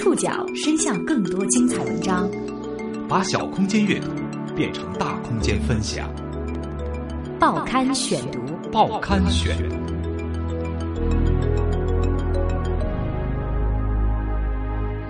[0.00, 2.26] 触角伸向更多精彩文章，
[3.06, 4.08] 把小空间阅读
[4.56, 6.10] 变成大空间分享。
[7.38, 8.40] 报刊选读，
[8.72, 9.89] 报刊选。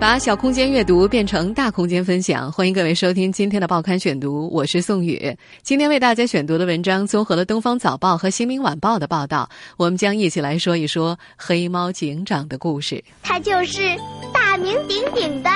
[0.01, 5.37] 把小空间阅读变成大空间分享，欢迎各位收听今天的报刊选读，我是宋宇。
[5.61, 9.47] 今天为大家选读的文章综合了《东方早报》和《新民晚报》的报道，
[9.77, 13.03] 我们将一起来说一说黑猫警长的故事。
[13.21, 13.95] 他就是
[14.33, 15.51] 大名鼎鼎的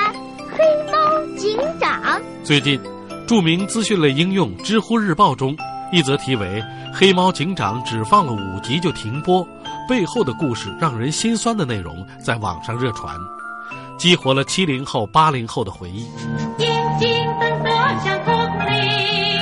[0.51, 2.21] 黑猫警长。
[2.43, 2.79] 最近，
[3.25, 5.57] 著名资讯类应用知乎日报中
[5.91, 9.43] 一则题为“黑猫警长只放了五集就停播，
[9.89, 13.17] 背后的故事让人心酸”的内容在网上热传。
[13.97, 16.05] 激活了七零后、八零后的回忆。
[16.59, 17.09] 眼睛
[17.39, 17.69] 瞪得
[18.03, 18.33] 像铜
[18.65, 19.41] 铃，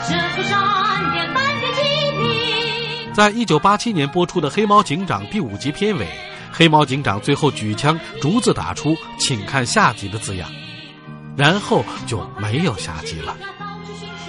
[0.00, 1.82] 射出闪电般的机
[2.20, 3.14] 灵。
[3.14, 6.06] 在一九八七年播出的《黑猫警长》第五集片尾，
[6.52, 10.50] 黑猫警长最后举枪逐字打出“请看下集”的字样，
[11.36, 13.36] 然后就没有下集了。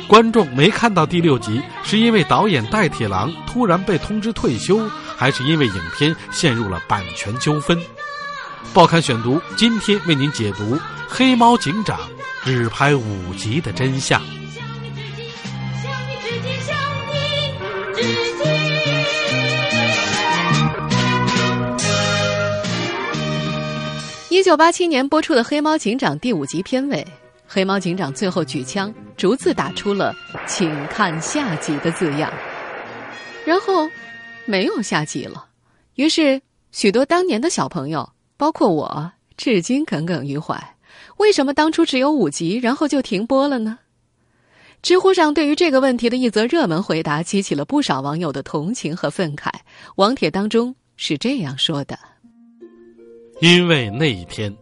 [0.08, 7.78] 观众没看到第六集，是因为导演戴铁郎突然被通知退休，还是因为影片陷入了版权纠纷？
[8.74, 10.76] 报刊选读，今天为您解读
[11.08, 11.98] 《黑猫警长》
[12.44, 14.22] 只拍五集的真相。
[24.30, 27.06] 一九八七年播出的《黑猫警长》第五集片尾，
[27.48, 30.14] 黑猫警长最后举枪，逐字打出了
[30.46, 32.32] “请看下集”的字样，
[33.46, 33.90] 然后
[34.44, 35.46] 没有下集了。
[35.96, 36.42] 于是，
[36.74, 38.15] 许多当年的小朋友。
[38.38, 40.76] 包括我，至今耿耿于怀，
[41.18, 43.80] 为什么当初只有五集，然后就停播了呢？
[44.82, 49.50] 知乎上对于这个问题的一则热门回答，激起了不少网友的同情和愤慨。
[49.96, 51.98] 网帖当中是这样说的
[53.42, 54.56] ：“因为那一天，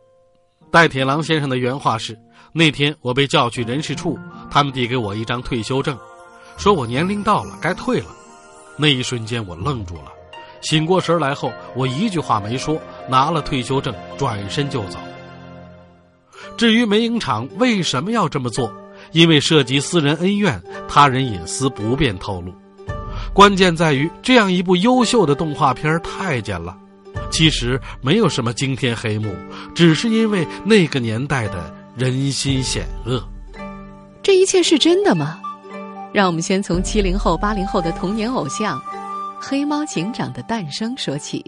[0.72, 2.18] 戴铁郎先生的原话是：
[2.54, 4.18] 那天我被叫去人事处，
[4.50, 5.98] 他们递给我一张退休证，
[6.58, 8.16] 说我年龄到了，该退了。
[8.78, 10.13] 那一瞬间，我愣住了。”
[10.64, 14.98] 醒过神来后，我一句话没说，拿了退休证，转身就走。
[16.58, 18.72] 至于美影厂为什么要这么做，
[19.12, 22.54] 因为涉及私人恩怨，他人隐私不便透露。
[23.34, 26.78] 关键在于这样一部优秀的动画片太监了，
[27.30, 29.34] 其实没有什么惊天黑幕，
[29.76, 33.24] 只是因为那个年代的人心险恶。
[34.22, 35.42] 这一切是真的吗？
[36.14, 38.82] 让我们先从七零后、八零后的童年偶像。
[39.46, 41.44] 黑猫警长的诞生说起。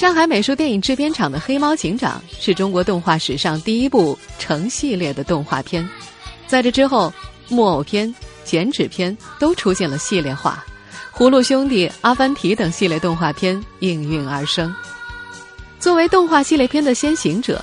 [0.00, 5.86] 上海美术电影制片厂的《黑猫警长》是中国动画史上第一部成系列的动画片，
[6.46, 7.12] 在这之后，
[7.50, 10.64] 木偶片、剪纸片都出现了系列化，
[11.14, 14.74] 《葫芦兄弟》《阿凡提》等系列动画片应运而生。
[15.78, 17.62] 作为动画系列片的先行者，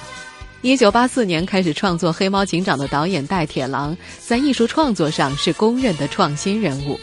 [0.62, 7.00] 一九八四年开始创作《黑猫警长》的导演戴铁郎，在艺术创作上是公认的创新人物。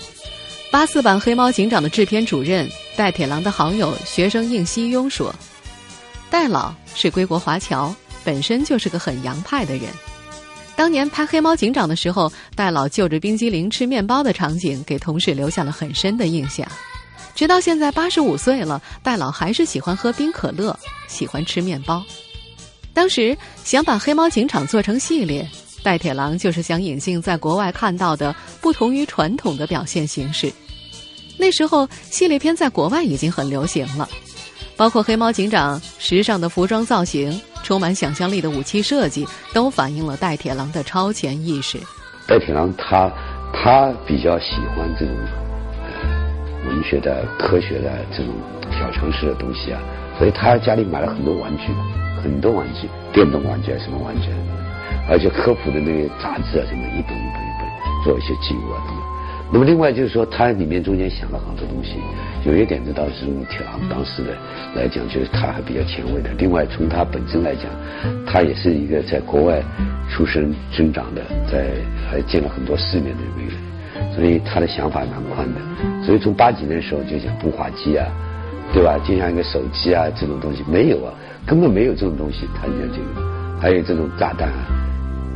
[0.74, 2.68] 八四版《黑猫警长》的制片主任。
[2.96, 5.32] 戴铁郎的好友学生应希庸说
[6.28, 9.84] ：“戴老是归国华侨，本身就是个很洋派的人。
[10.74, 16.66] 当年拍《黑猫警长》的时候，戴老就着冰激凌吃面包的场景，给同事留下了很深的印象。
[17.36, 22.04] 直到现在八十五岁了，戴老还是喜欢喝冰可乐，喜欢吃面包。
[22.92, 25.48] 当时想把《黑猫警长》做成系列，
[25.84, 30.52] 戴铁郎就是想引进在国外看到的不同于传统的表现形式。”
[31.44, 34.08] 那时候，系列片在国外已经很流行了，
[34.78, 41.78] 包括黑猫警长时尚的服装造型、充满想象力的武器设计，都反映了戴铁郎的超前意识。
[42.26, 43.12] 戴铁郎他
[43.52, 45.14] 他比较喜欢这种
[46.66, 48.32] 文学的、科学的这种
[48.72, 49.78] 小常识的东西啊，
[50.16, 51.64] 所以他家里买了很多玩具，
[52.22, 54.30] 很多玩具，电动玩具什么玩具，
[55.10, 59.03] 而且科普的那个杂志啊什么一本一本一本做一些记录啊等等。
[59.52, 61.96] 那么另外就是说，他里面中间想了很多东西，
[62.44, 64.30] 有一点子倒是铁郎当时的
[64.74, 66.30] 来讲，就是他还比较前卫的。
[66.38, 67.64] 另外从他本身来讲，
[68.26, 69.62] 他也是一个在国外
[70.10, 71.70] 出生生长的，在
[72.10, 75.60] 还见了很多世面的一个人，所以他的想法蛮宽的。
[76.04, 78.06] 所以从八几年的时候就讲步话机啊，
[78.72, 78.98] 对吧？
[79.06, 81.14] 就像一个手机啊这种东西没有啊，
[81.46, 84.66] 根本没有这种东西，他讲这个，还有这种炸弹啊，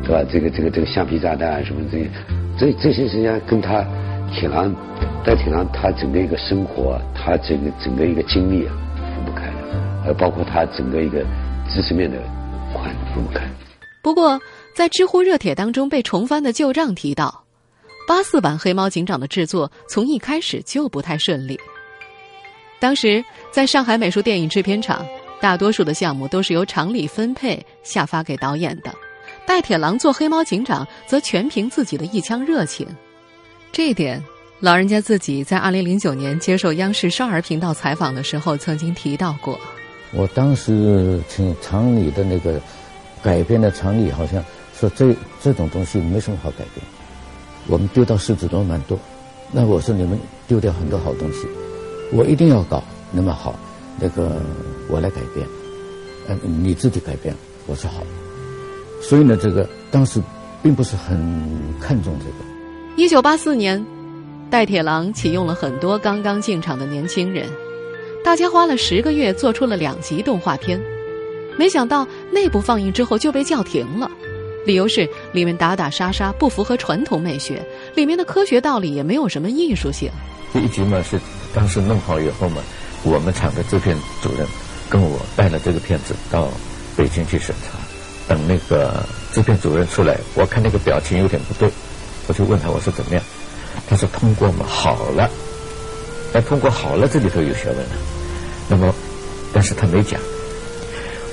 [0.03, 0.25] 对吧？
[0.31, 2.11] 这个这个这个橡皮炸弹啊什么这些，
[2.59, 3.85] 这这些实际上跟他
[4.33, 4.75] 铁狼
[5.25, 11.25] 戴铁狼他整个一个生活，他整个整个一个经历啊分不开的，还包括他整个一个
[11.69, 12.19] 知识面的
[12.73, 13.47] 宽分不开。
[14.03, 14.41] 不过，
[14.75, 17.44] 在知乎热帖当中被重翻的旧账提到，
[18.06, 21.59] 八四版《黑猫警长》的制作从一开始就不太顺利。
[22.81, 25.05] 当时在上海美术电影制片厂，
[25.41, 28.94] 大多数的项目都是由厂里分配下发给导演的，
[29.49, 32.87] 戴铁郎做黑猫警长则全凭自己的一腔热情。
[33.73, 34.23] 这一点，
[34.61, 39.59] 老人家自己在二零零九年接受央视少儿频道采访的时候曾经提到过。
[40.12, 42.61] 我当时请厂里的那个
[43.23, 44.45] 改编的厂里好像
[44.79, 46.87] 说这这种东西没什么好改编，
[47.69, 48.99] 我们丢到狮子都蛮多。
[49.51, 51.49] 那我说你们丢掉很多好东西。
[52.12, 53.59] 我一定要搞那么好，
[53.99, 54.43] 那个
[54.91, 55.49] 我来改编，
[56.29, 57.35] 呃，你自己改编，
[57.67, 58.03] 我说好。
[59.00, 60.21] 所以呢，这个当时
[60.62, 61.17] 并不是很
[61.81, 62.35] 看重这个。
[62.97, 63.85] 一九八四年，
[64.50, 67.47] 戴铁郎启用了很多刚刚进场的年轻人，
[68.25, 70.81] 大家花了十个月做出了两集动画片，
[71.56, 74.11] 没想到内部放映之后就被叫停了，
[74.67, 80.11] 理由是里面打打杀杀不符合传统美学，里面的科学道理也没有什么艺术性。
[80.53, 81.19] 这一集嘛是。
[81.55, 82.61] 当时弄好以后嘛，
[83.03, 84.47] 我们厂的制片主任
[84.91, 86.51] 跟我带了这个片子到
[86.94, 87.78] 北京去审查。
[88.29, 89.03] 等那个
[89.33, 91.71] 制片主任出来，我看那个表情有点不对，
[92.27, 93.23] 我就问他我说怎么样？
[93.89, 95.31] 他说通过嘛，好了。
[96.33, 97.97] 那通过好了，这里头有学问了。
[98.69, 98.95] 那么，
[99.53, 100.21] 但是他没讲。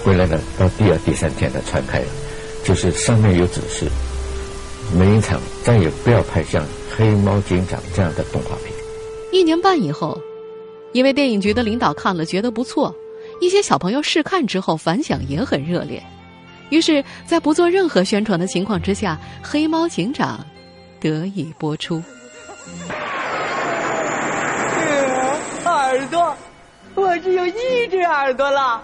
[0.03, 2.05] 回来呢，到第二、第三天呢传开了，
[2.63, 3.87] 就是上面有指示，
[4.97, 6.63] 美影厂再也不要拍像
[6.95, 8.71] 《黑猫警长》这样的动画片。
[9.31, 10.17] 一年半以后，
[10.93, 12.95] 因为电影局的领导看了觉得不错，
[13.41, 16.01] 一些小朋友试看之后反响也很热烈，
[16.69, 20.45] 于是，在不做任何宣传的情况之下，《黑猫警长》
[21.01, 22.01] 得以播出。
[25.65, 26.35] 耳朵，
[26.95, 28.83] 我只有一只耳朵了。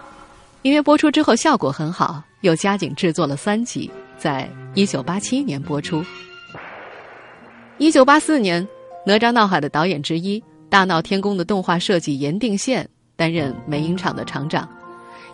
[0.61, 6.03] 因为播出之后效果很好，又加紧制作了三集，在一九八七年播出。
[7.77, 8.67] 一九八四年。
[9.03, 10.39] 《哪吒闹海》的导演之一，
[10.69, 14.69] 大闹天宫的动画设计严定宪担任美影厂的厂长。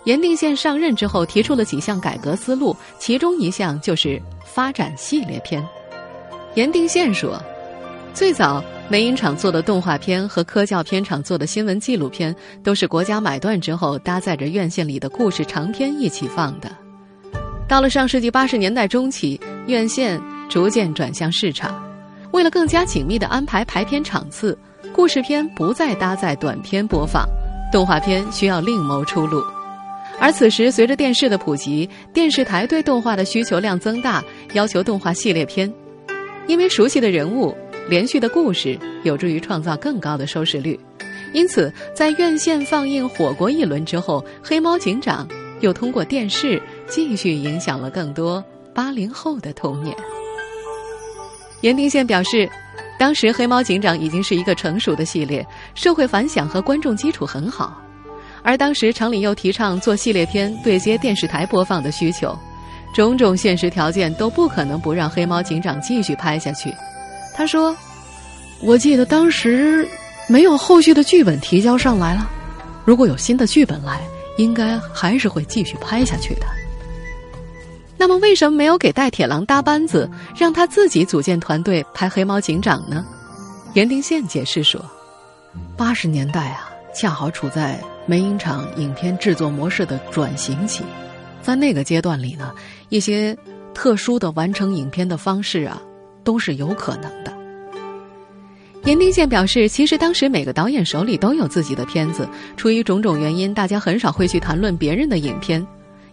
[0.07, 5.61] 严定宪上任之后，提出了几项改革思路，其中一项就是发展系列片。
[6.55, 7.37] 严定宪说
[8.15, 12.33] ：“最早美影厂做的动画片和科教片厂做的新闻纪录片，
[12.63, 16.71] 都是国家买断之后搭载着院线里的故事长片一起放的。
[17.67, 21.83] 到了上世纪八十年代中期，院线逐渐转向市场。”
[22.31, 24.57] 为了更加紧密地安排排片场次，
[24.93, 27.27] 故事片不再搭载短片播放，
[27.73, 29.43] 动画片需要另谋出路。
[30.19, 34.23] 而此时，随着电视的普及，电视台对动画的需求量增大，
[34.53, 35.71] 要求动画系列片。
[36.47, 37.55] 因为熟悉的人物、
[37.87, 40.79] 连续的故事有助于创造更高的收视率，
[41.33, 45.27] 因此在院线放映火过一轮之后，《黑猫警长》
[45.59, 48.43] 又通过电视继续影响了更多
[48.73, 49.95] 八零后的童年。
[51.61, 52.49] 严定宪表示，
[52.97, 57.79] 当时《黑猫警长》已经是一个成熟的系列，社会反响和观众基础很好，
[58.47, 62.33] 而当时厂里又提倡做系列片对接电视台播放的需求，
[62.93, 66.73] 种种现实条件都不可能不让《黑猫警长》继续拍下去。
[67.35, 67.75] 他说
[68.63, 69.85] ：“我记得当时
[70.29, 72.25] 没有后续的剧本提交上来了，
[72.85, 73.99] 如果有新的剧本来，
[74.37, 76.47] 应该还是会继续拍下去的。”
[77.99, 83.05] 那么，为什么没有给戴铁郎搭班子，让他自己组建团队拍《黑猫警长》呢？
[83.73, 84.79] 严定宪解释说
[85.75, 90.83] ：“八十年代啊，恰好处在美影厂影片制作模式的转型期，
[91.43, 92.51] 在那个阶段里呢，
[92.89, 93.37] 一些
[93.71, 95.79] 特殊的完成影片的方式啊，
[96.23, 97.31] 都是有可能的。”
[98.85, 105.63] 严定宪表示，其实当时每个导演手里都有自己的片子，出于种种原因，大家很少会去谈论别人的影片。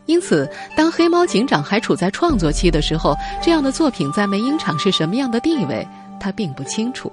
[0.05, 5.89] 因此，当《黑猫警长》还处在创作期的时候，这样的作品在美影厂是什么样的地位，
[6.21, 7.11] 他并不清楚。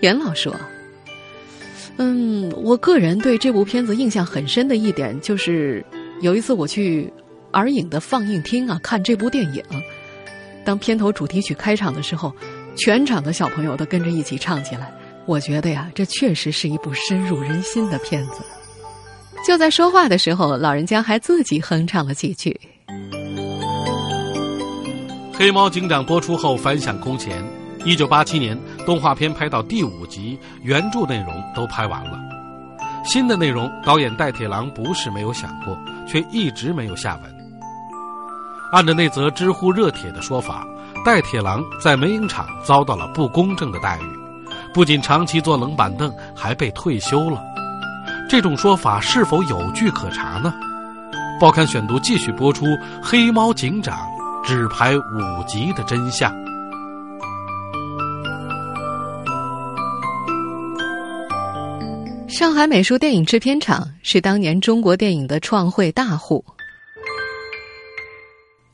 [0.00, 0.52] 严老说
[1.98, 5.84] ：“嗯，我个人对这部片子印象很深的一点，就是
[6.20, 7.12] 有一次我去
[7.50, 9.62] 儿影的放映厅啊看这部电影，
[10.64, 12.32] 当片头主题曲开场的时候，
[12.76, 14.92] 全场的小朋友都跟着一起唱起来。
[15.26, 18.40] 我觉得呀，这确实是一部深入人心的片子。”
[19.46, 22.58] 就在说话的时候，老人家还自己哼唱了几句。
[25.36, 27.42] 《黑猫警长》播出后反响空前，
[27.84, 32.18] 一九八七年动画片拍到第五集，原著内容都拍完了，
[33.04, 35.76] 新的内容导演戴铁郎不是没有想过，
[36.06, 37.24] 却一直没有下文。
[38.72, 40.66] 按照那则知乎热帖的说法，
[41.04, 47.44] 戴铁郎在梅影厂遭到了不公正的待遇，不仅长期坐冷板凳，还被退休了。
[48.26, 50.54] 这种说法是否有据可查呢？
[51.38, 52.64] 报刊选读继续播出
[53.02, 53.98] 《黑猫警长》
[54.42, 56.34] 只拍五集的真相。
[62.38, 66.44] 上海美术电影制片厂是当年中国电影的创汇大户。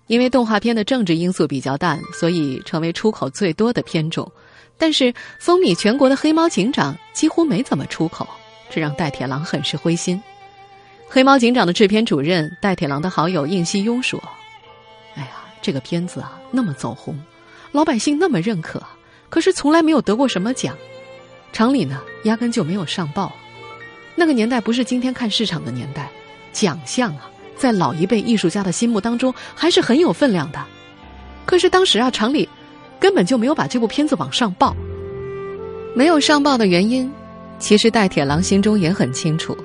[0.07, 4.31] 因为动画片的政治因素比较淡，所以成为出口最多的片种。
[4.77, 8.29] 但是风靡全国的《黑猫警长》几乎没怎么出口，
[8.69, 10.19] 这让戴铁郎很是灰心。
[11.09, 14.23] 《黑猫警长》的制片主任戴铁郎的好友应希庸说
[15.17, 17.19] ：“哎呀，这个片子啊那么走红，
[17.73, 18.83] 老百姓那么认可，
[19.31, 20.77] 可是从来没有得过什么奖，
[21.51, 23.35] 厂里呢压根就没有上报。
[24.15, 26.11] 那个年代不是今天看市场的年代，
[26.53, 30.61] 奖项啊。”在老一辈艺术家的心目当中，还是很有分量的。
[31.47, 32.49] 可是当时啊，厂里
[32.99, 34.75] 根本就没有把这部片子往上报。
[35.95, 37.09] 没有上报的原因，
[37.61, 39.57] 其实戴铁郎心中也很清楚。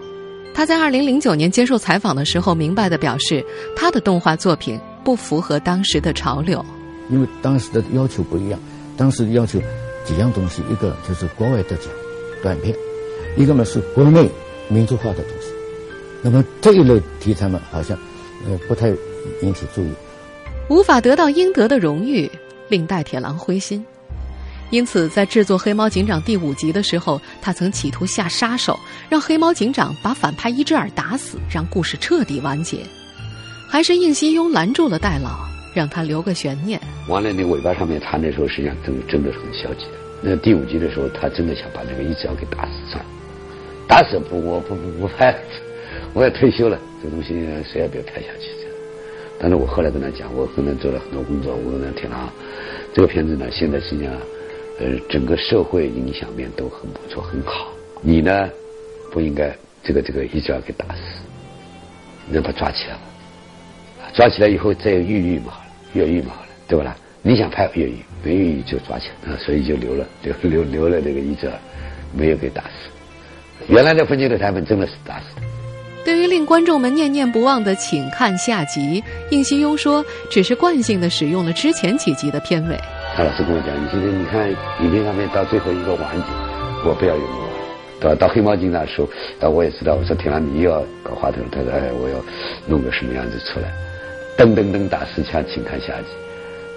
[0.53, 3.44] 他在二零零九年接受采访的时候，明白的表示，
[3.75, 6.63] 他的动画作品不符合当时的潮流。
[7.10, 8.60] 因为当时的要求不一样，
[8.96, 9.60] 当时要求
[10.06, 11.88] 几样东西：一个就是国外的奖
[12.44, 12.75] 短片，
[13.38, 14.29] 一个呢是国内
[14.67, 15.48] 民族化的东西。
[16.21, 17.98] 那么这一类题材呢，好像
[18.45, 18.89] 呃不太
[19.41, 19.91] 引起注意，
[20.69, 22.29] 无法得到应得的荣誉，
[22.67, 23.86] 令戴铁郎灰心。
[24.71, 28.77] 因此，在制作《黑猫警长》第五集的时候，他曾企图下杀手，
[29.09, 32.77] 让黑猫警长把反派伊只尔打死，让故事彻底完结。
[33.67, 35.39] 还是应希庸拦住了戴老，
[35.74, 36.79] 让他留个悬念。
[37.07, 39.93] 完了，那尾巴上面，他那时候实际上真真的是很消极的。
[40.21, 43.09] 那第五集的时候，他真的想把那个伊之尔给打死算了，
[43.88, 45.35] 打死不，我不不不拍。
[46.13, 47.33] 我也退休了，这东西
[47.63, 48.49] 谁也别拍下去。
[49.41, 52.33] 但是我后来跟他讲，我跟他做了很多工作，我跟他听了，
[52.93, 54.13] 这个片子呢，现在实际上，
[54.79, 57.69] 呃，整个社会影响面都很不错，很好。
[58.01, 58.49] 你呢，
[59.11, 61.01] 不应该这个这个一直要给打死，
[62.29, 62.99] 能把抓起来了，
[64.13, 65.53] 抓起来以后再越狱嘛，
[65.93, 66.33] 越狱嘛，
[66.67, 66.93] 对不啦？
[67.21, 71.51] 你想拍越狱，没越狱就抓起来，所以就留了， 留留留了这个一折
[72.13, 72.69] 没有给打死。
[73.67, 75.41] 原来的分镜的台本真的是打死的。
[76.05, 79.03] 对于令观众们念念不忘的，请看下集。
[79.31, 82.79] 应希庸说，只是惯性的使用了之前几集的片尾。
[83.15, 84.49] 他老师跟我讲，你现在你看
[84.81, 86.23] 影片上面到最后一个完结，
[86.88, 87.49] 我不要用我。
[87.99, 89.09] 到到黑猫警长的时候，
[89.41, 92.15] 到我也知道，我说天狼你又要搞花头，他说哎，我要
[92.65, 93.69] 弄个什么样子出来？
[94.38, 96.07] 噔噔噔打四枪，请看下集。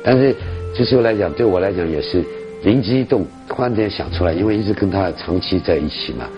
[0.04, 0.34] 但是
[0.76, 2.24] 这时候来讲，对我来讲也是
[2.64, 6.28] 灵机一动，突然间想出来，因为一直跟他长期在一起嘛，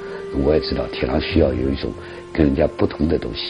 [0.42, 1.90] 我也知道铁狼需要有一种。
[2.36, 3.42] 跟人家不同的东西。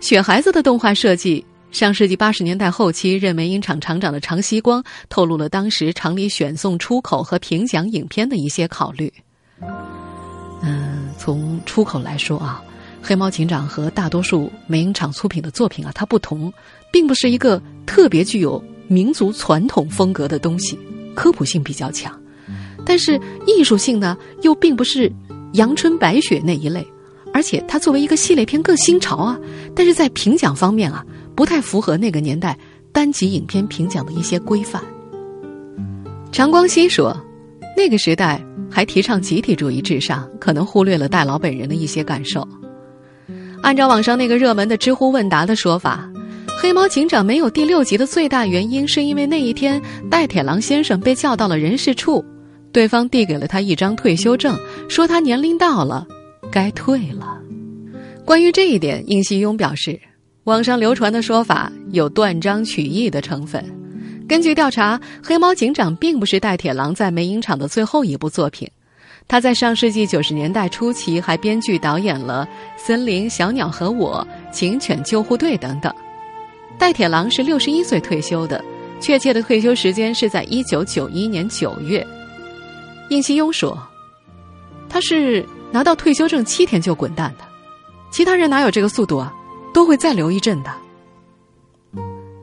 [0.00, 9.12] 雪孩子的动画设计，上世纪八十年代后期，任梅影厂厂长的常锡光透露了当时厂里选送出口和评奖影片的一些考虑。
[10.62, 12.62] 嗯，从出口来说啊，
[13.04, 16.52] 《黑猫警长》和大多数梅影厂出品的作品啊，它不同，
[16.92, 20.78] 并不是一个特别具有民族传统风格的东西，
[21.14, 22.12] 科普性比较强，
[22.84, 25.12] 但是艺术性呢，又并不是
[25.52, 26.86] 阳春白雪那一类。
[27.32, 29.38] 而且它作为一个系列片更新潮啊，
[29.74, 31.04] 但是在评奖方面啊，
[31.36, 32.58] 不太符合那个年代
[32.90, 34.82] 单集影片评奖的一些规范。
[36.32, 37.16] 常光熙说，
[37.76, 42.48] 那个时代还提倡集体主义至上，可能忽略了戴老本人的一些感受。
[43.62, 46.10] 按照网上那个热门的知乎问答的说法，
[46.60, 52.22] 《黑猫警长》没有第六集的最大原因，是因为那一天戴铁郎先生被叫到了人事处，
[52.72, 56.04] 对方递给了他一张退休证，说他年龄到了。
[56.50, 57.38] 该退了。
[58.24, 60.00] 关于这一点，应希庸表示，
[60.44, 63.64] 网上流传的说法有断章取义的成分。
[64.28, 68.68] 根据调查，《黑猫警长》并不是戴铁郎在梅影厂的最后一部作品。
[69.28, 72.48] 他在上世纪九十年代初期还编剧导演了
[72.82, 75.94] 《森林小鸟和我》《警犬救护队》等等。
[76.78, 78.64] 戴铁郎是六十一岁退休的，
[79.00, 82.06] 确切的退休时间是在一九九一年九月。
[83.10, 83.78] 应希庸说，
[84.88, 85.44] 他是。
[85.70, 87.44] 拿到退休证七天就滚蛋的，
[88.10, 89.30] 其他人哪有这个速度啊？
[89.74, 90.70] 都会再留一阵的。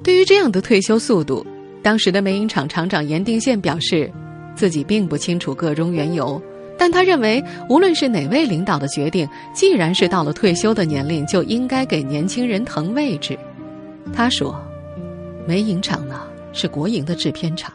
[0.03, 1.43] 对于这样的退休速度，
[1.81, 4.13] 当时的美影厂厂长严定宪表示，
[4.55, 6.39] 自己并不清楚个中缘由，
[6.77, 13.35] 但他认为，无论是哪位领导的决定，既然是到了退休的年龄，就应该给年轻人腾位置。
[14.13, 14.59] 他说
[15.47, 17.73] ：“美影厂呢是国营的制片厂，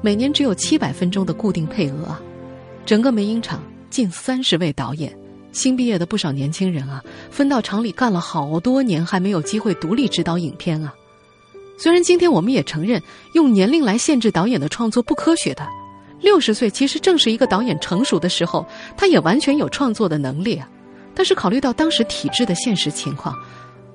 [0.00, 2.16] 每年只有七百分钟的固定配额，
[2.84, 3.62] 整个美影厂。”
[3.92, 5.14] 近三十位导演，
[5.52, 10.94] 新毕业的不少年轻人啊，分到厂里干了好多年，还没有机会独立指导影片啊。
[11.76, 12.98] 虽然今天我们也承认
[13.34, 15.68] 用年龄来限制导演的创作不科学的，
[16.20, 20.66] 六十岁其实正是一个导演成熟的时候，他也完全有创作的能力啊。
[21.14, 23.36] 但是考虑到当时体制的现实情况，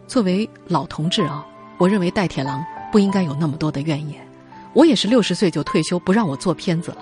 [0.05, 1.43] 作为老同志啊，
[1.77, 4.19] 我认为戴铁郎不应该有那么多的怨言。
[4.73, 6.97] 我也是六十岁就退休，不让我做片子了，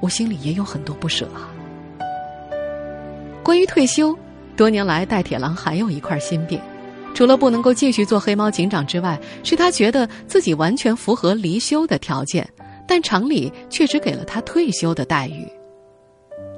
[0.00, 1.50] 我心里也有很多不舍啊。
[3.42, 4.16] 关于退休，
[4.56, 6.60] 多年来戴铁郎还有一块心病，
[7.14, 12.48] 除了不能够继续做黑猫警长之外，是他觉得自己完全符合离休的条件，
[12.86, 15.50] 但厂里却只给了他退休的待遇。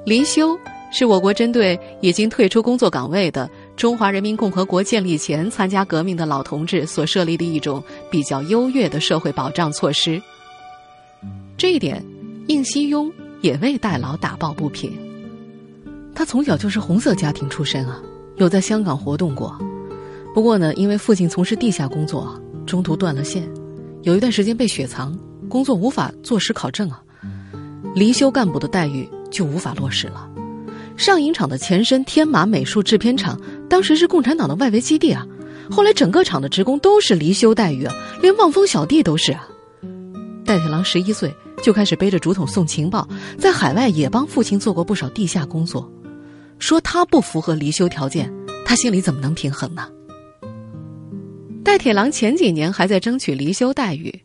[0.05, 0.57] 离休
[0.91, 3.49] 是我国针对已经退出工作岗位的
[3.79, 7.81] 中华人民共和国建立前参加革命的老同志所设立的一种
[8.11, 10.21] 比较优越的社会保障措施。
[11.55, 12.03] 这一点，
[12.47, 13.09] 应希庸
[13.39, 14.91] 也为戴老打抱不平。
[16.13, 18.01] 他从小就是红色家庭出身啊，
[18.35, 19.57] 有在香港活动过。
[20.35, 23.49] 不过呢，因为父亲从事地下工作，中途断了线，
[24.01, 25.17] 有一段时间被雪藏，
[25.47, 27.01] 工作无法坐实考证啊。
[27.95, 30.29] 离休干部的待遇就无法落实了。
[30.97, 35.25] 上影厂的前身天马美术制片厂，当时是共产党的外围基地啊。
[35.69, 39.47] 后来整个厂的职工都是离休待遇啊，连望风小弟都是啊。
[40.43, 41.33] 戴铁郎十一岁。
[41.61, 43.05] 就开始背着竹筒送情报，
[43.37, 45.91] 在海外也帮父亲做过不少地下工作。
[46.57, 48.33] 说他不符合离休条件，
[48.65, 49.89] 他心里怎么能平衡呢？
[51.65, 54.23] 戴铁郎前几年还在争取离休待遇，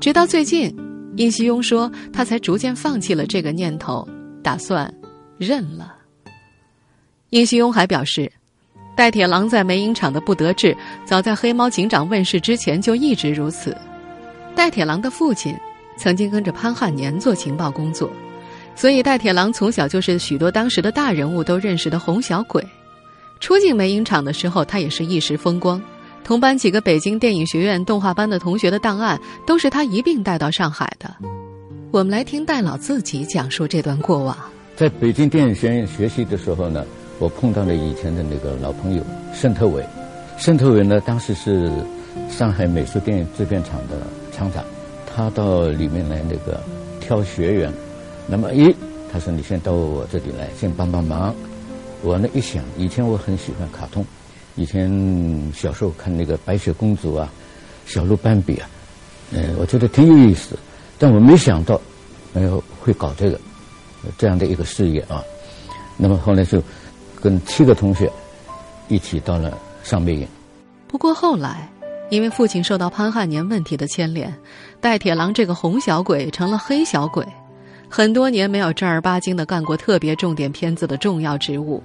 [0.00, 0.72] 直到最近，
[1.16, 4.06] 殷希庸说他才逐渐放弃了这个念头，
[4.40, 4.94] 打算
[5.38, 5.92] 认了。
[7.30, 8.30] 殷希庸还表示，
[8.96, 13.76] 戴铁郎在煤影厂的不得志，早在《黑猫警长》问世之前就一直如此。
[14.56, 15.54] 戴铁郎的父亲。
[15.98, 18.10] 曾经跟着潘汉年做情报工作，
[18.74, 22.62] 所以戴铁郎从小就是许多当时的大人物都认识的红小鬼。
[23.40, 25.80] 初进煤影厂的时候，他也是一时风光，
[26.22, 31.10] 同班几个北京电影学院动画班的同学的档案都是他一并带到上海的。
[31.92, 34.36] 我们来听戴老自己讲述这段过往。
[34.76, 36.84] 在北京电影学院学习的时候呢，
[37.18, 39.02] 我碰到了以前的那个老朋友
[39.34, 39.84] 盛特伟。
[40.38, 41.70] 盛特伟呢，当时是
[42.30, 43.96] 上海美术电影制片厂的
[44.32, 44.64] 厂长。
[45.06, 46.60] 他到里面来那个
[47.00, 47.72] 挑学员，
[48.26, 48.74] 那么一
[49.10, 51.34] 他说你先到我这里来，先帮帮忙。
[52.02, 54.04] 我呢一想，以前我很喜欢卡通，
[54.56, 54.90] 以前
[55.54, 57.32] 小时候看那个白雪公主啊，
[57.86, 58.68] 小鹿斑比啊，
[59.30, 60.58] 嗯，我觉得挺有意思。
[60.98, 61.80] 但我没想到，
[62.34, 63.40] 没有会搞这个
[64.18, 65.24] 这样的一个事业啊。
[65.96, 66.62] 那么后来就
[67.20, 68.10] 跟七个同学
[68.88, 70.26] 一起到了上北影。
[70.88, 71.68] 不过后来。
[72.08, 74.32] 因为父亲受到潘汉年问题的牵连，
[74.80, 77.26] 戴铁郎这个红小鬼成了黑小鬼，
[77.88, 81.82] 很多年没有正儿八经的干过特别重点片子的重要职务。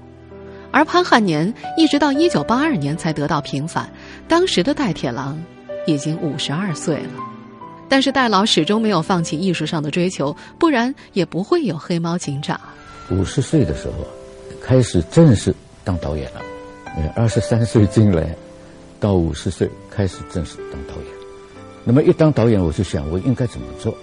[0.69, 3.91] 而潘汉年一直到一九八二年才得到平反，
[4.27, 5.43] 当时的戴铁郎
[5.87, 7.13] 已经五十二岁了。
[7.89, 12.61] 但是戴老始终没有放弃艺术上的追求，不然也不会有黑猫警长。
[13.09, 14.05] 五十岁的时候，
[14.71, 15.53] 开始正式
[15.83, 16.41] 当导演了，
[17.13, 18.33] 二十三岁进来。
[19.01, 21.13] 到五十岁开始正式当导演，
[21.83, 23.93] 那么一当导演，我就想我应该怎么做。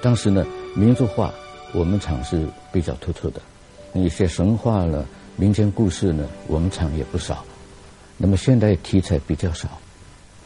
[0.00, 1.30] 当时呢，民族画
[1.74, 3.42] 我们厂是比较突出的，
[3.92, 5.04] 一些神话呢、
[5.36, 7.44] 民间故事呢，我们厂也不少。
[8.16, 9.68] 那么现代题材比较少，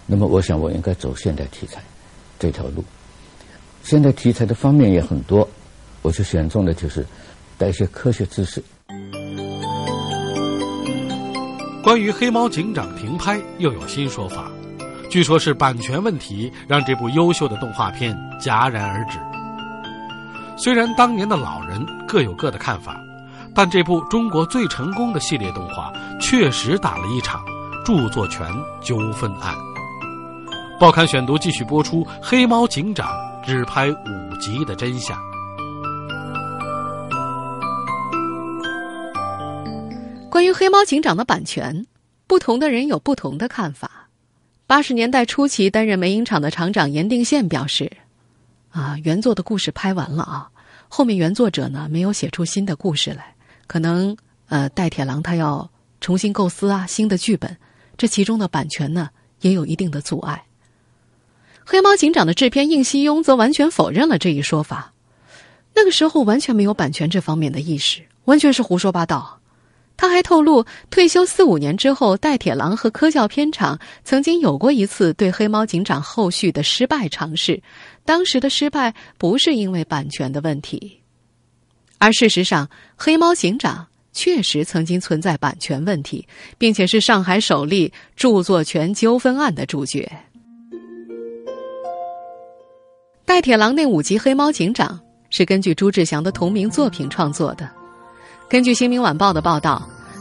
[0.07, 1.81] 那么我想我应该走现代题材
[2.37, 2.83] 这条路。
[3.85, 5.49] 现代题材的方面也很多，
[6.01, 7.07] 我就选中的就是
[7.57, 8.61] 带一些科学知识。
[11.83, 14.45] 关于《黑猫警长》停拍又有新说法，
[15.11, 19.19] 据说是版权问题让这部优秀的动画片戛然而止。
[20.57, 22.97] 虽然当年的老人各有各的看法，
[23.53, 27.43] 但这部中国最成功的系列动画确实打了一场
[27.85, 28.49] 著作权
[28.81, 29.53] 纠纷案。
[30.79, 33.09] 报刊选读继续播出《黑猫警长》
[33.45, 35.19] 只拍五集的真相。
[40.33, 41.87] 关于《黑猫警长》的版权，
[42.27, 44.09] 不同的人有不同的看法。
[44.67, 47.93] 八十年代初期担任煤影厂的厂长严定宪表示
[48.73, 50.49] ：“啊，原作的故事拍完了啊，
[50.89, 53.35] 后面原作者呢没有写出新的故事来，
[53.67, 54.17] 可能
[54.49, 57.55] 呃戴铁郎他要重新构思啊新的剧本，
[57.99, 59.11] 这其中的版权呢
[59.43, 60.43] 也有一定的阻碍。”
[61.63, 64.95] 《黑猫警长》的制片应希庸则完全否认了这一说法，
[65.75, 69.41] 那个时候完全没有版权这方面的意识，完全是胡说八道。
[70.03, 77.63] 他还透露，退休四五年之后，戴铁郎和科教片厂曾经有过一次对《黑猫警长》后续的失败尝试。
[78.05, 81.01] 当时的失败不是因为版权的问题，
[81.99, 83.77] 而事实上，《黑猫警长》
[84.13, 86.27] 确实曾经存在版权问题，
[86.59, 90.11] 并且是上海首例著作权纠纷案的主角。
[93.25, 94.89] 戴铁郎那五集《黑猫警长》
[95.31, 97.71] 是根据朱志祥的同名作品创作的。
[98.53, 99.81] 根据《新民晚报》的报道，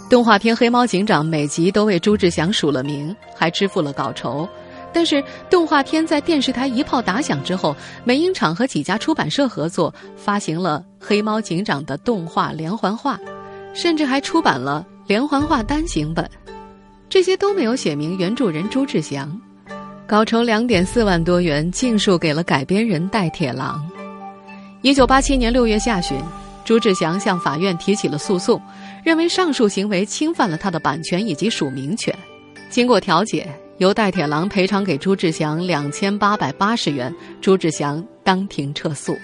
[0.10, 4.48] 动画片《黑猫警长》每集都为朱志祥署了名，还支付了稿酬。
[4.94, 13.20] 但是，动画片在电视台一炮打响之后，美影厂和几家出版社合作发行了《黑猫警长》的动画连环画，
[13.74, 16.26] 甚至还出版了连环画单行本。
[17.10, 19.38] 这些都没有写明原著人朱志祥，
[20.08, 23.86] 稿酬两点四万多元，尽数给了改编人戴铁郎。
[24.84, 26.18] 一九八七年六月下旬，
[26.72, 28.62] 朱志祥向法院提起了诉讼，
[29.04, 32.18] 认为上述行为侵犯了他的版权以及署名权。
[32.70, 33.46] 经过调解。
[33.80, 39.18] 由戴铁郎赔偿给朱志祥两千八百八十元，朱志祥当庭撤诉。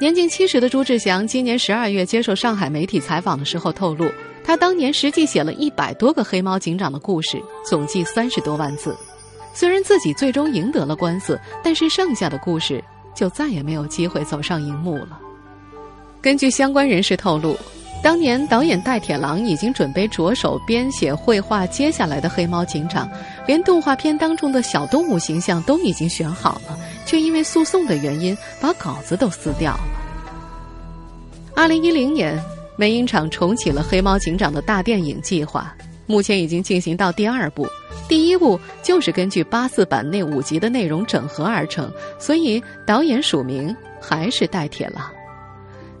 [0.00, 4.10] 年近七十的朱志祥今年十二月接受上海媒体采访的时候透露，
[4.42, 8.96] 他当年实际写了一百多个黑猫警长的故事，总计三十多万字。
[9.52, 12.82] 虽然自己最终赢得了官司，但是剩下的故事
[13.14, 15.20] 就再也没有机会走上荧幕了。
[16.22, 17.58] 根据相关人士透露。
[18.02, 23.08] 当年导演戴铁郎已经准备着手编写绘画接下来的黑猫警长，
[23.46, 29.80] 连动画片当中的小动物形象都已经选好了，却因为诉讼的原因把稿子都撕掉了。
[31.54, 32.36] 二零一零年，
[32.74, 35.72] 美影厂重启了黑猫警长的大电影计划，
[36.06, 37.68] 目前已经进行到第二部，
[38.08, 45.08] 第一部就是根据八四版那五集的内容整合而成，所以导演署名还是戴铁郎。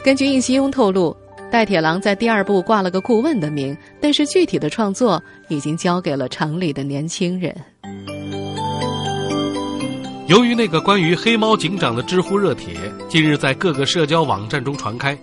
[0.04, 1.16] 根据应希庸透露。
[1.50, 7.54] 戴铁郎在第二部挂了个顾问的名，但是具体的创作已经交给了厂里的年轻人。
[10.28, 12.74] 由于那个关于黑猫警长的知乎热帖
[13.06, 15.16] 近日在各个社交网站中传开，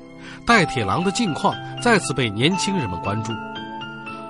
[0.46, 3.32] 戴铁郎的近况再次被年轻人们关注，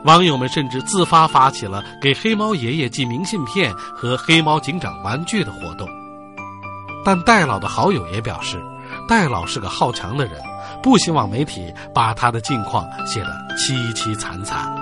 [0.06, 5.86] 网友们甚至自发发起了给黑猫爷爷寄明信片和黑猫警长玩具的活动。
[7.04, 8.58] 但戴老的好友也表示，
[9.10, 10.36] 戴老是个好强的人。
[10.82, 14.74] 不希望媒体把他的近况写得凄凄惨惨。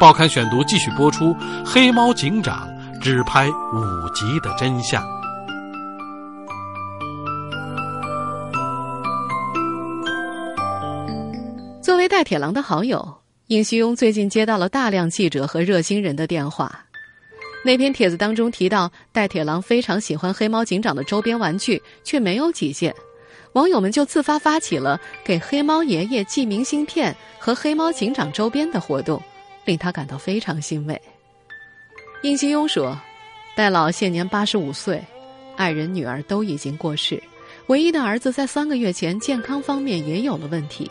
[0.00, 1.34] 报刊选读继续播出
[1.66, 2.66] 《黑猫警长》
[3.00, 5.04] 只拍五集的真相。
[11.82, 13.16] 作为戴铁郎的好友，
[13.48, 16.83] 尹锡庸最近接到了大量记者和热心人的电话。
[17.66, 22.94] 那篇帖子当中提到，戴铁郎非常喜欢黑猫警长的周边玩具，却没有几件。
[23.54, 29.20] 网友们就自发发起了给黑猫爷爷寄明信片和黑猫警长周边的活动，
[29.64, 31.00] 令他感到非常欣慰。
[32.22, 33.00] 应希庸说
[33.56, 35.02] ：“戴老现年八十五岁，
[35.56, 37.22] 爱人、女儿都已经过世，
[37.68, 40.90] 唯一的儿子在三个月前健康方面也有了问题。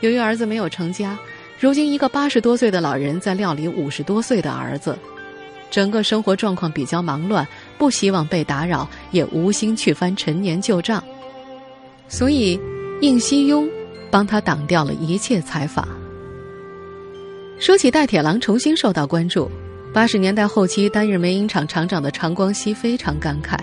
[0.00, 1.16] 由于儿子没有成家，
[1.60, 4.98] 如今一个八十多岁的老人在料理五十多岁的儿子，
[5.72, 7.44] 整个生活状况比较忙乱，
[7.78, 11.02] 不希望被打扰，也无心去翻陈年旧账。”
[12.08, 12.60] 所以，
[13.00, 13.66] 应希庸
[14.10, 15.88] 帮他挡掉了一切采访。
[17.58, 19.50] 说起戴铁郎重新受到关注，
[19.94, 23.56] 八十年代后期担任美影厂厂长的常光熙非常感慨：“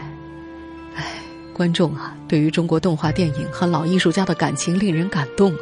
[0.98, 1.06] 哎，
[1.54, 5.62] 观众啊，对于中国动画电影和老艺术家的感情令人感动啊。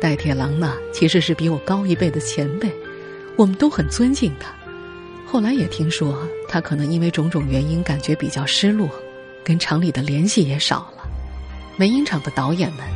[0.00, 2.68] 戴铁郎呢，其实是比我高一辈的前辈，
[3.36, 4.52] 我们都很尊敬他。
[5.34, 6.16] 后来也听说
[6.46, 8.88] 他可能因为种种原因感觉比较失落，
[9.42, 11.02] 跟厂里的联系也少了。”
[11.76, 12.86] 美影厂的导演们，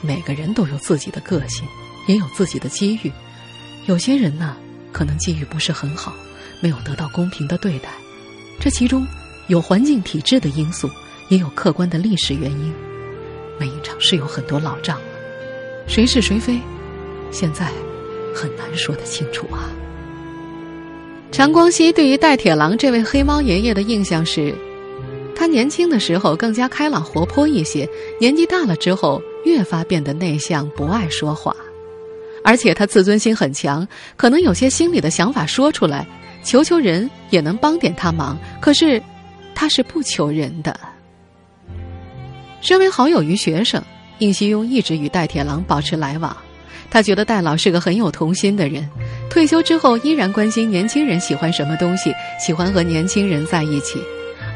[0.00, 1.66] 每个人都有自己的个性，
[2.06, 3.10] 也有自己的机遇。
[3.86, 4.56] 有些人呢，
[4.92, 6.14] 可能机遇不是很好，
[6.60, 7.88] 没有得到公平的对待。
[8.60, 9.04] 这其中
[9.48, 10.88] 有环境体制的因素，
[11.28, 12.72] 也有客观的历史原因。
[13.58, 15.08] 美影厂是有很多老账了，
[15.88, 16.60] 谁是谁非，
[17.32, 17.72] 现在
[18.32, 19.68] 很难说得清楚啊。
[21.30, 24.54] 常光熙对于戴铁郎这位黑猫爷爷的印象是。
[25.36, 27.88] 他年轻的时候更加开朗活泼一些，
[28.20, 31.54] 年纪大了之后越发变得内向，不爱说话，
[32.42, 33.86] 而且他自尊心很强，
[34.16, 36.04] 可能有些心里的想法说出来，
[36.42, 38.36] 求求人也能帮点他忙。
[38.60, 39.00] 可是，
[39.54, 40.76] 他是不求人的。
[42.60, 43.80] 身为好友与学生，
[44.18, 46.36] 应希庸一直与戴铁郎保持来往。
[46.90, 48.88] 他觉得戴老是个很有童心的人，
[49.28, 54.02] 退休之后依然关心年轻人喜欢什么东西，喜欢和年轻人在一起。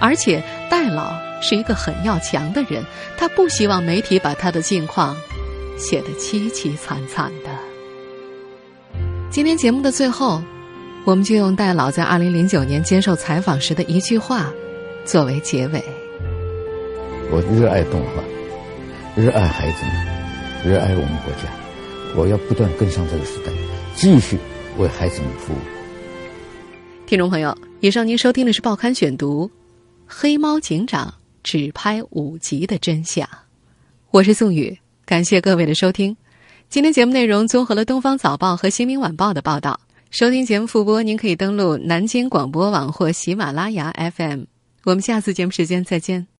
[0.00, 2.82] 而且戴老是一个很要强的人，
[3.16, 5.16] 他不希望媒体把他的近况
[5.76, 7.50] 写得凄凄惨惨的。
[9.30, 10.42] 今天节目的最后，
[11.04, 14.52] 我们就用戴老在二零零九年接受采访时的一句话
[15.04, 15.82] 作为结尾：
[17.30, 18.22] 我热爱动画，
[19.14, 21.48] 热爱孩子们，热爱我们国家，
[22.14, 23.50] 我要不断跟上这个时代，
[23.94, 24.38] 继续
[24.78, 25.56] 为孩子们服务。
[27.06, 29.46] 听众朋友，以上您收听的是《报刊选读》。
[30.06, 33.26] 黑猫警长只拍五集的真相。
[34.10, 36.14] 我是宋宇，感谢各位的收听。
[36.68, 39.80] 今天节目内容综合了《东方早报》和《新民晚报》的报道。
[40.10, 44.42] 收听节目复播，您可以登录南京广播网或喜马拉雅 FM。
[44.84, 46.26] 我们下次节目时间再见。